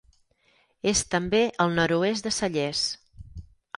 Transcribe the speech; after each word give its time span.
És 0.93 1.03
també 1.11 1.41
al 1.65 1.75
nord-oest 1.81 2.29
de 2.29 2.33
Cellers. 2.39 2.83